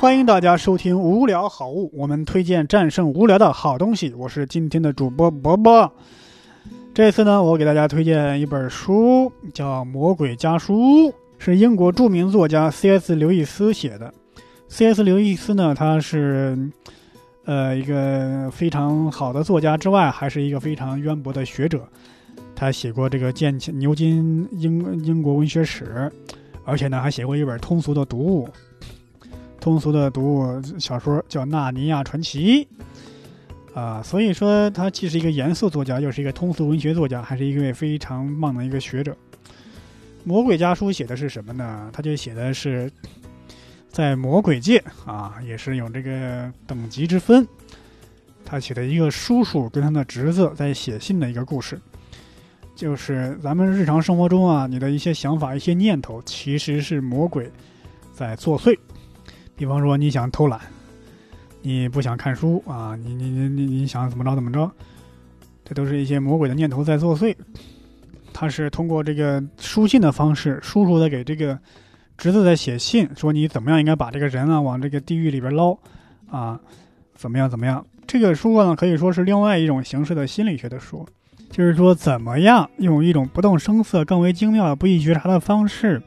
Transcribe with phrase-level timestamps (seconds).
[0.00, 4.14] 欢迎大家收听《无聊好物》，我们推荐战胜无聊的好东西。
[4.14, 5.92] 我是今天的主播伯伯。
[6.94, 13.16] 这次呢，我给大家推荐一本书，叫《魔鬼家书》，是英国著名作家 C.S.
[13.16, 14.14] 刘易斯写的。
[14.68, 15.02] C.S.
[15.02, 16.56] 刘易斯呢，他是
[17.44, 21.82] 呃一个非常好的作家之外，还是一个非常渊博的学者。
[22.54, 26.08] 他写过这个《剑牛津英英国文学史》，
[26.64, 28.48] 而且呢，还写过一本通俗的读物。
[29.68, 32.66] 通俗的读物小说叫《纳尼亚传奇》，
[33.78, 39.12] 啊，所以说他既是一个严肃作家，又是一个通俗文学作家，还是一位非常棒的一个学者。
[40.24, 41.90] 《魔鬼家书》写的是什么呢？
[41.92, 42.90] 他就写的是
[43.90, 47.46] 在魔鬼界啊，也是有这个等级之分。
[48.46, 51.78] 他写的一个叔叔跟他的侄子在写信的一个故事，
[52.74, 57.52] 就是咱们日常生活中啊，你的一些想法、一些念头，其实是魔鬼
[58.14, 58.74] 在作祟。
[59.58, 60.60] 比方说，你想偷懒，
[61.62, 64.70] 你不想看书啊，你你你你你想怎么着怎么着，
[65.64, 67.34] 这都是一些魔鬼的念头在作祟。
[68.32, 71.58] 他是通过这个书信的方式，叔叔在给这个
[72.16, 75.76] 侄子在写信，说你怎么样应该把这个人啊往这个地狱里边捞
[76.30, 76.60] 啊，
[77.16, 77.84] 怎么样怎么样。
[78.06, 81.04] 这个书呢可以说是另外一种形式的心理学的书，
[81.50, 86.00] 就是说怎么样用一种不动声色、更为精妙的、不易觉察的方式。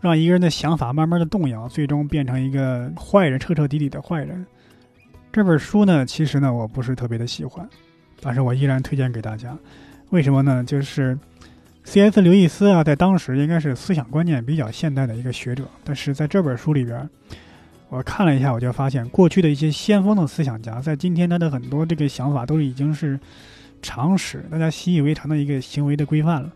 [0.00, 4.46] 让一个人的想法慢慢的动摇，最终变成一个坏人，彻彻底底的坏人。
[5.32, 7.68] 这本书呢，其实呢，我不是特别的喜欢，
[8.20, 9.56] 但是我依然推荐给大家。
[10.10, 10.64] 为什么呢？
[10.64, 11.18] 就是
[11.84, 12.20] C.S.
[12.20, 17.08] 刘易斯啊，在当时应该是思想观念比较现代的一个学者，但是在这本书里边，
[17.88, 23.18] 我看了一下，我就发现过去的一些先锋的思想家，在今天他的很多这个想法都已经是
[23.82, 26.50] 常识，大家习以为常的一个行为的规范了。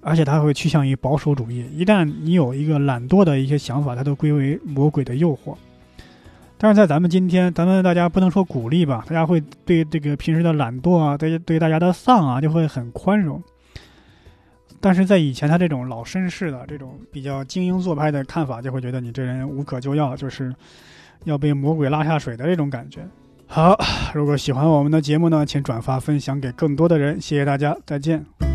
[0.00, 1.66] 而且他会趋向于保守主义。
[1.72, 5.54] 一旦你有一个懒惰的一些想法，它都归为魔鬼的诱惑。
[6.56, 13.40] 但是在咱们今天，咱们大家不能说鼓励吧，大家会对这个平时的懒惰啊，对对大家的丧啊，就会很宽容。
[14.80, 20.54] 但是在以前，他这种老绅士的这种比较精英做派的看法，就会觉得你这人无可救药，就是
[21.24, 23.06] 要被魔鬼拉下水的这种感觉。
[23.46, 23.76] 好，
[24.14, 28.47] 如果喜欢我们的节目呢，请转发分享给更多的人，谢谢大家，再见。